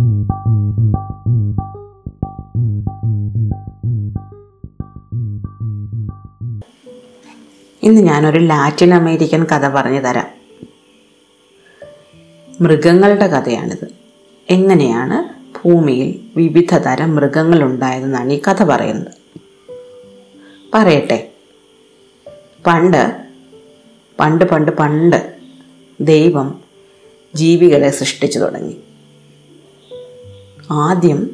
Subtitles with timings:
[0.00, 0.28] ഇന്ന്
[8.00, 10.26] ഞാനൊരു Latin American കഥ പറഞ്ഞു തരാം.
[12.60, 13.94] മൃഗങ്ങളുടെ കഥയാണിത്.
[14.50, 19.40] എങ്ങനെയാണ് ഭൂമിയിൽ വിവിധ തരം മൃഗങ്ങൾ ഉണ്ടായതെന്നാണ് ഈ കഥ പറയുന്നത്.
[20.74, 21.28] പറയട്ടെ.
[22.66, 23.16] പണ്ട്
[24.20, 25.36] പണ്ട് പണ്ട് പണ്ട്
[26.00, 26.60] ദൈവം
[27.34, 28.76] ജീവികളെ സൃഷ്ടിച്ചു തുടങ്ങി.
[30.70, 31.30] ആദ്യം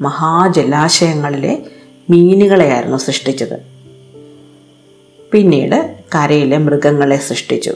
[0.00, 1.66] മഹാജലാശയങ്ങളിലെ
[2.10, 3.70] മീനുകളെയായിരുന്നു സൃഷ്ടിച്ചത്.
[5.32, 7.72] പിന്നീട് കരയിലെ മൃഗങ്ങളെ സൃഷ്ടിച്ചു.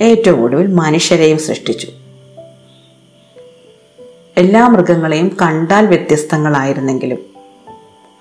[0.00, 1.86] ഏറ്റവും ഒടുവിൽ മനുഷ്യരെയും സൃഷ്ടിച്ചു.
[4.36, 7.18] എല്ലാ മൃഗങ്ങളെയും കണ്ടാൽ വ്യത്യസ്തങ്ങളായിരുന്നെങ്കിലും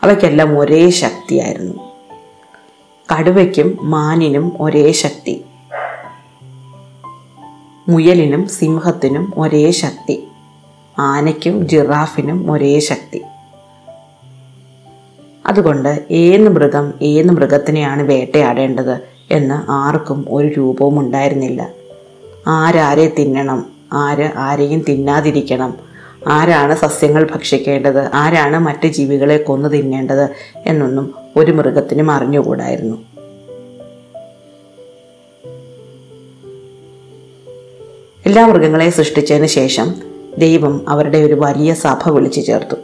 [0.03, 1.91] അവയ്ക്കെല്ലാം ഒരേ ശക്തിയായിരുന്നു.
[3.15, 5.43] കടുവയ്ക്കും മാനിനും ഒരേ ശക്തി.
[7.89, 10.27] മുയലിനും സിംഹത്തിനും ഒരേ ശക്തി.
[10.99, 13.21] ആനയ്ക്കും ജിറാഫിനും ഒരേ ശക്തി.
[15.45, 18.99] അതുകൊണ്ട് ഏത് മൃഗം ഏത് മൃഗത്തിനെയാണ് വേട്ടയാടേണ്ടത്
[19.31, 21.69] എന്ന് ആർക്കും ഒരു രൂപവും ഉണ്ടായിരുന്നില്ല.
[22.47, 23.65] ആരാരെ തിന്നണം?
[23.93, 25.73] ആര് ആരെയും തിന്നാതിരിക്കണം?
[26.27, 28.09] ആരാണ് സസ്യങ്ങൾ ഭക്ഷിക്കേണ്ടത്?
[28.13, 30.29] ആരാണ് മറ്റ് ജീവികളെ കൊന്നു തിന്നേണ്ടത്
[30.65, 32.97] എന്നൊന്നും ഒരു മൃഗത്തിനും അറിഞ്ഞുകൂടായിരുന്നു.
[38.25, 42.75] എല്ലാ മൃഗങ്ങളെയും സൃഷ്ടിച്ചതിന് ശേഷം ദൈവം അവരുടെ ഒരു വലിയ സഭ വിളിച്ചു ചേർത്തു.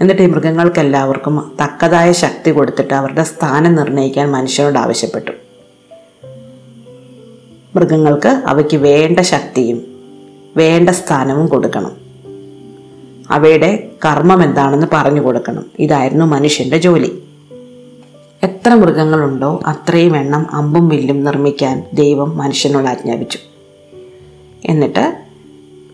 [0.00, 5.30] എന്നിട്ട് ഈ മൃഗങ്ങൾക്കെല്ലാവർക്കും തക്കതായ ശക്തി കൊടുത്തിട്ട് അവരുടെ സ്ഥാനം നിർണയിക്കാൻ മനുഷ്യരോട് ആവശ്യപ്പെട്ടു.
[7.74, 9.86] മൃഗങ്ങൾക്ക് അവയ്ക്ക് വേണ്ട ശക്തിയും
[10.56, 11.92] വേണ്ട സ്ഥാനവും കൊടുക്കണം.
[13.30, 15.64] അവയുടെ കർമ്മം എന്താണെന്ന് പറഞ്ഞു കൊടുക്കണം.
[15.78, 17.22] ഇതായിരുന്നു മനുഷ്യന്റെ ജോലി.
[18.42, 23.38] എത്ര മൃഗങ്ങളുണ്ടോ അത്രയും എണ്ണം അമ്പും വില്ലും നിർമ്മിക്കാൻ ദൈവം മനുഷ്യനോട് ആജ്ഞാപിച്ചു.
[24.64, 25.27] എന്നിട്ട്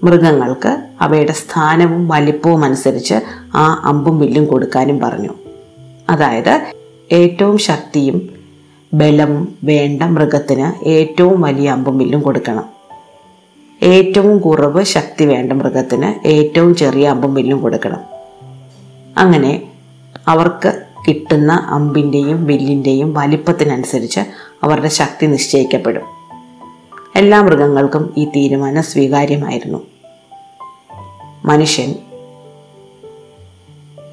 [0.05, 3.15] മൃഗങ്ങൾക്ക് അവയുടെ സ്ഥാനവും വലിപ്പവും അനുസരിച്ച്
[3.55, 5.29] ആ അമ്പും വില്ലും കൊടുക്കാനും പറഞ്ഞു.
[6.11, 6.61] അതായത്
[7.13, 8.31] ഏറ്റവും ശക്തിയും
[8.95, 12.65] ബലവും വേണ്ട മൃഗത്തിന് ഏറ്റവും വലിയ അമ്പും വില്ലും കൊടുക്കണം.
[13.83, 18.01] ഏറ്റവും കുറവ് ശക്തി വേണ്ട മൃഗത്തിന് ഏറ്റവും ചെറിയ അമ്പും വില്ലും കൊടുക്കണം.
[19.17, 19.63] അങ്ങനെ
[20.29, 24.21] അവർക്ക് കിട്ടുന്ന അമ്പിന്റെയും വില്ലിന്റെയും വലിപ്പത്തിനനുസരിച്ച്
[24.63, 26.03] അവരുടെ ശക്തി നിശ്ചയിക്കപ്പെടും.
[27.17, 29.94] എല്ലാ മൃഗങ്ങൾക്കും ഈ തീരുമാനം സ്വീകാര്യമായിരുന്നു.
[31.45, 31.95] മനുഷ്യൻ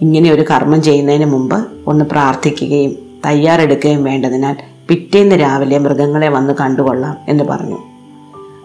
[0.02, 7.44] ഇങ്ങനെ ഒരു കർമ്മം ചെയ്യുന്നതിന് മുമ്പ് ഒന്ന് പ്രാർത്ഥിക്കുകയും തയ്യാറെടുക്കുകയും വേണ്ടതിനാൽ പിറ്റേന്ന് രാവിലെ മൃഗങ്ങളെ വന്ന് കണ്ടുകൊള്ളാം എന്ന്
[7.44, 7.78] പറഞ്ഞു.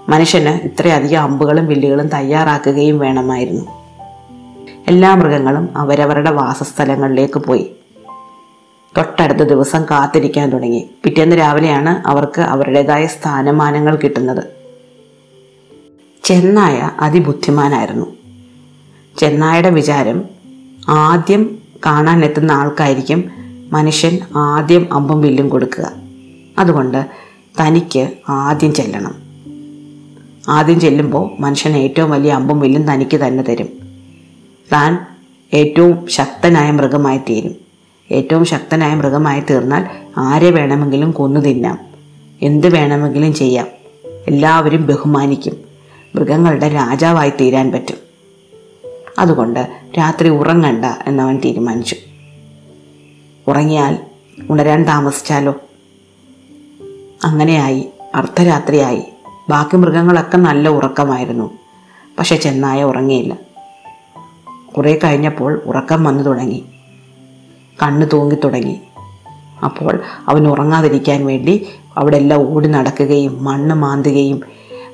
[0.09, 3.67] മനുഷ്യന് ഇത്രയധികം അമ്പുകളും വില്ലുകളും തയ്യാറാക്കുകയും വേണമായിരുന്നു.
[4.89, 7.71] എല്ലാ മൃഗങ്ങളും അവരവരുടെ വാസസ്ഥലങ്ങളിലേക്ക് പോയി.
[8.99, 10.91] തൊട്ടടുത്ത ദിവസം കാത്തിരിക്കാൻ തുടങ്ങി.
[11.05, 14.45] പിറ്റേന്ന് രാവിലെയാണ് അവർക്ക് അവരുടേതായ സ്ഥാനമാനങ്ങൾ കിട്ടുന്നത്.
[16.25, 18.26] ചെന്നായ അതിബുദ്ധിമാനായിരുന്നു.
[19.19, 20.23] ചെന്നായുടെ വിചാരം
[20.89, 23.25] ആദ്യം കാണാൻ എത്തുന്ന ആൾക്കായിരിക്കും
[23.73, 25.93] മനുഷ്യൻ ആദ്യം അമ്പും വില്ലും കൊടുക്കുക.
[26.59, 27.07] അതുകൊണ്ട്
[27.61, 29.15] തനിക്ക് ആദ്യം ചെല്ലണം.
[30.49, 33.69] ആദ്യം ചെല്ലുമ്പോൾ മനുഷ്യൻ ഏറ്റവും വലിയ അമ്പും വില്ലും തനിക്ക് തന്നെ തരും.
[34.73, 34.99] താൻ
[35.55, 37.55] ഏറ്റവും ശക്തനായ മൃഗമായി തീരും.
[38.11, 39.87] ഏറ്റവും ശക്തനായ മൃഗമായി തീർന്നാൽ
[40.19, 41.79] ആരെ വേണമെങ്കിലും കൊന്നു തിന്നാം.
[42.43, 43.67] എന്ത് വേണമെങ്കിലും ചെയ്യാം.
[44.29, 45.57] എല്ലാവരും ബഹുമാനിക്കും.
[46.15, 48.06] മൃഗങ്ങളുടെ രാജാവായി തീരാൻ പറ്റും.
[49.19, 49.69] അതുകൊണ്ട്
[49.99, 51.97] രാത്രി ഉറങ്ങണ്ട എന്നവൻ തീരുമാനിച്ചു.
[53.49, 53.99] ഉറങ്ങിയാൽ
[54.51, 55.55] ഉണരാൻ താമസിച്ചാലോ?
[57.25, 59.03] അങ്ങനെയായി അർദ്ധരാത്രിയായി.
[59.49, 61.59] ബാക്കി മൃഗങ്ങളൊക്കെ നല്ല ഉറക്കമായിരുന്നു.
[62.19, 63.37] പക്ഷെ ചെന്നായ ഉറങ്ങിയില്ല.
[64.77, 66.65] കുറേ കഴിഞ്ഞപ്പോൾ ഉറക്കം വന്നു തുടങ്ങി.
[67.83, 68.81] കണ്ണ് തൂങ്ങി തുടങ്ങി.
[69.65, 71.67] അപ്പോൾ അവൻ ഉറങ്ങാതിരിക്കാൻ വേണ്ടി
[71.97, 74.41] അവിടെ എല്ലാം ഓടി നടക്കുകയും മണ്ണ് മാന്തുകയും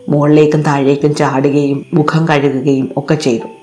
[0.09, 3.62] മുകളിലേക്കും താഴേക്കും ചാടുകയും മുഖം കഴുകുകയും ഒക്കെ ചെയ്തു.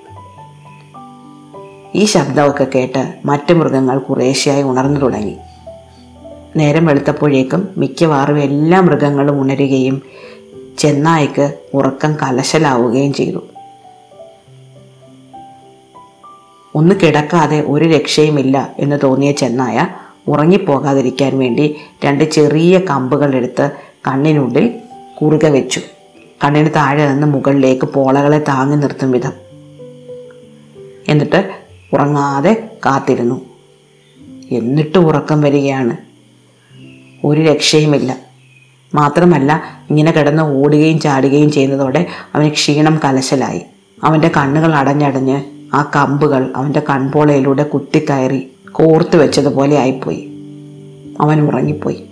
[1.96, 5.38] ഈ ശബ്ദമൊക്കെ കേട്ട് മറ്റു മൃഗങ്ങൾ കുറേശ്ശെയായി ഉണർന്നു തുടങ്ങി.
[6.56, 10.02] നേരം വെളുത്തപ്പോഴേക്കും മിക്കവാറും എല്ലാ മൃഗങ്ങളും ഉണരുകയും
[10.78, 13.40] ചെന്നായ്ക്ക് ഉറക്കം കലശലാവുകയും ചെയ്തു.
[16.76, 19.88] ഒന്ന് കിടക്കാതെ ഒരു രക്ഷയുമില്ല എന്ന് തോന്നിയ ചെന്നായ
[20.28, 21.76] ഉറങ്ങിപ്പോകാതിരിക്കാൻ വേണ്ടി
[22.06, 23.72] രണ്ട് ചെറിയ കമ്പുകൾ എടുത്ത്
[24.08, 24.76] കണ്ണിനുള്ളിൽ
[25.22, 25.82] കുറുകെ വെച്ചു.
[26.44, 29.34] കണ്ണിന് താഴെ നിന്ന് മുകളിലേക്ക് പോളകളെ താങ്ങി നിർത്തും വിധം.
[31.08, 31.59] എന്നിട്ട്
[31.94, 33.41] ഉറങ്ങാതെ കാത്തിരുന്നു.
[34.52, 35.97] എന്നിട്ട് ഉറക്കം വരികയാണ്.
[37.26, 38.18] ഒരു രക്ഷയുമില്ല.
[38.96, 43.62] മാത്രമല്ല ഇങ്ങനെ കിടന്ന് ഓടുകയും ചാടുകയും ചെയ്യുന്നതോടെ അവന് ക്ഷീണം കലശലായി.
[44.03, 45.44] അവന്റെ കണ്ണുകൾ അടഞ്ഞടഞ്ഞ്
[45.74, 50.30] ആ കമ്പുകൾ അവന്റെ കൺപോളയിലൂടെ കുത്തിക്കയറി കോർത്തു വെച്ചതുപോലെ ആയിപ്പോയി.
[51.22, 52.03] അവൻ ഉറങ്ങിപ്പോയി.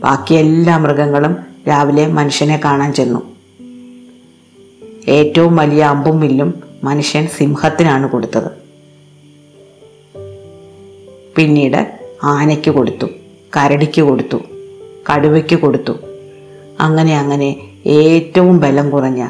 [0.00, 1.36] ബാക്കി എല്ലാ മൃഗങ്ങളും
[1.68, 3.22] രാവിലെ മനുഷ്യനെ കാണാൻ ചെന്നു.
[5.08, 8.62] ഏറ്റവും വലിയ അമ്പും വില്ലും മനുഷ്യൻ സിംഹത്തിനാണ് കൊടുത്തത്.
[11.36, 13.06] പിന്നീട് ആനയ്ക്ക് കൊടുത്തു
[13.56, 14.36] കരടിക്ക് കൊടുത്തു
[15.12, 15.92] കടുവയ്ക്ക് കൊടുത്തു.
[16.80, 17.56] അങ്ങനെ അങ്ങനെ
[17.86, 19.28] ഏറ്റവും ബലം കുറഞ്ഞ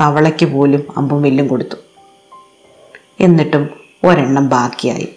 [0.00, 1.76] തവളയ്ക്ക് പോലും അമ്പും വില്ലും കൊടുത്തു.
[3.20, 3.70] എന്നിട്ടും
[4.04, 5.08] ഒരെണ്ണം ബാക്കിയായി.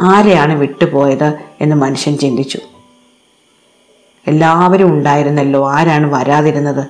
[0.00, 2.58] ആരെയാണ് വിട്ടുപോയത് എന്ന് മനുഷ്യൻ ചിന്തിച്ചു.
[4.26, 6.86] എല്ലാവരും ഉണ്ടായിരുന്നല്ലോ ആരാണ് വരാതിരുന്നത്?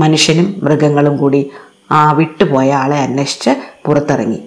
[0.00, 1.50] മനുഷ്യനും മൃഗങ്ങളും കൂടി
[1.92, 3.50] ആ വിട്ടുപോയ ആളെ അന്വേഷിച്ച്
[3.86, 4.38] പുറത്തിറങ്ങി.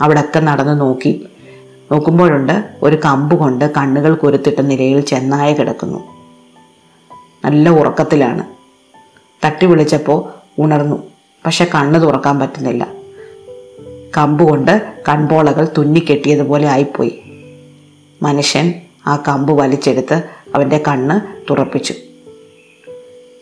[0.00, 1.26] അവിടൊക്കെ നടന്ന് നോക്കി.
[1.92, 5.98] നോക്കുമ്പോഴുണ്ട് ഒരു കമ്പ് കൊണ്ട് കണ്ണുകൾ കുരുത്തിട്ട നിലയിൽ ചെന്നായ കിടക്കുന്നു.
[7.44, 8.44] നല്ല ഉറക്കത്തിലാണ്.
[9.46, 11.02] തട്ടി വിളിച്ചപ്പോൾ ഉണർന്നു.
[11.46, 12.88] പക്ഷെ കണ്ണ് തുറക്കാൻ പറ്റുന്നില്ല.
[14.16, 17.22] കമ്പ് കൊണ്ട് കൺപോളകൾ തുന്നിക്കെട്ടിയതുപോലെ ആയിപ്പോയി.
[18.22, 18.74] മനുഷ്യൻ
[19.06, 20.22] ആ കമ്പ് വലിച്ചെടുത്ത്
[20.54, 21.94] അവന്റെ കണ്ണ് തുറപ്പിച്ചു.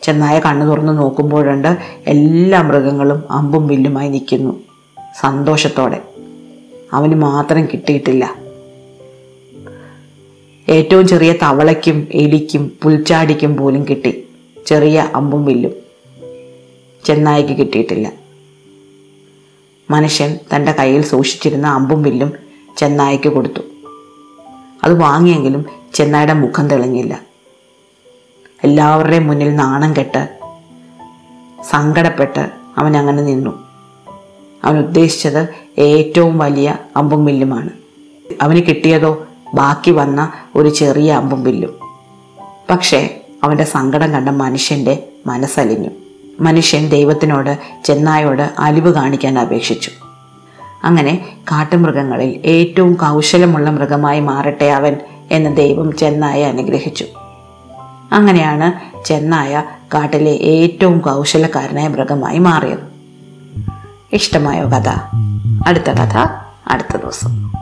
[0.01, 1.77] ചെന്നായ കണ്ണു തുറന്ന് നോക്കുമ്പോഴുണ്ട്
[2.07, 4.59] എല്ലാ മൃഗങ്ങളും അമ്പും വില്ലുമായി നിൽക്കുന്നു.
[5.19, 6.01] സന്തോഷത്തോടെ.
[6.93, 8.35] അവന് മാത്രം കിട്ടിയിട്ടില്ല.
[10.69, 14.23] ഏറ്റവും ചെറിയ തവളയ്ക്കും എലിക്കും പുൽച്ചാടിക്കും പോലും കിട്ടി.
[14.65, 15.71] ചെറിയ അമ്പും വില്ലും
[17.05, 18.11] ചെന്നായിക്ക് കിട്ടിയിട്ടില്ല.
[19.89, 22.33] മനുഷ്യൻ തന്റെ കയ്യിൽ സൂക്ഷിച്ചിരുന്ന അമ്പും വില്ലും
[22.77, 23.61] ചെന്നായിക്ക് കൊടുത്തു.
[24.83, 27.30] അത് വാങ്ങിയെങ്കിലും ചെന്നായുടെ മുഖം തെളിഞ്ഞില്ല.
[28.63, 30.29] എല്ലാവരുടെയും മുന്നിൽ നാണം കെട്ട്
[31.69, 33.63] സങ്കടപ്പെട്ട് അവൻ അങ്ങനെ നിന്നു.
[34.63, 35.47] അവൻ ഉദ്ദേശിച്ചത്
[35.77, 37.69] ഏറ്റവും വലിയ അമ്പും വില്ലുമാണ്.
[38.41, 41.79] അവന് കിട്ടിയതോ ബാക്കി വന്ന ഒരു ചെറിയ അമ്പും വില്ലും.
[42.69, 45.89] പക്ഷേ അവന്റെ സങ്കടം കണ്ട മനുഷ്യന്റെ മനസ്സലിഞ്ഞു.
[46.39, 49.91] മനുഷ്യൻ ദൈവത്തിനോട് ചെന്നായോട് അലിവ് കാണിക്കാൻ അപേക്ഷിച്ചു.
[50.83, 54.95] അങ്ങനെ കാട്ടുമൃഗങ്ങളിൽ ഏറ്റവും കൗശലമുള്ള മൃഗമായി മാറട്ടെ അവൻ
[55.31, 57.05] എന്ന് ദൈവം ചെന്നായെ അനുഗ്രഹിച്ചു.
[58.11, 59.63] അങ്ങനെയാണ് ചെന്നായ
[59.93, 62.91] കാട്ടിലെ ഏറ്റവും കൗശലക്കാരനായ മൃഗമായി മാറിയത്.
[64.13, 64.89] ഇഷ്ടമായ കഥ?
[65.67, 66.17] അടുത്ത കഥ
[66.67, 67.60] അടുത്ത ദിവസം.